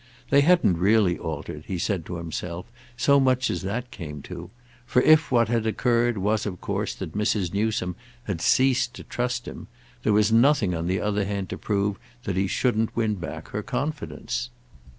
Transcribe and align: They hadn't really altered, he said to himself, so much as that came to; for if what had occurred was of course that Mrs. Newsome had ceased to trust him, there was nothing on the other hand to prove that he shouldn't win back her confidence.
They 0.31 0.41
hadn't 0.41 0.79
really 0.79 1.19
altered, 1.19 1.65
he 1.67 1.77
said 1.77 2.07
to 2.07 2.15
himself, 2.15 2.65
so 2.97 3.19
much 3.19 3.51
as 3.51 3.61
that 3.61 3.91
came 3.91 4.23
to; 4.23 4.49
for 4.83 5.03
if 5.03 5.31
what 5.31 5.47
had 5.47 5.67
occurred 5.67 6.17
was 6.17 6.47
of 6.47 6.59
course 6.59 6.95
that 6.95 7.13
Mrs. 7.15 7.53
Newsome 7.53 7.95
had 8.23 8.41
ceased 8.41 8.95
to 8.95 9.03
trust 9.03 9.47
him, 9.47 9.67
there 10.01 10.11
was 10.11 10.31
nothing 10.31 10.73
on 10.73 10.87
the 10.87 10.99
other 10.99 11.25
hand 11.25 11.49
to 11.49 11.57
prove 11.59 11.97
that 12.23 12.35
he 12.35 12.47
shouldn't 12.47 12.95
win 12.95 13.13
back 13.13 13.49
her 13.49 13.61
confidence. 13.61 14.49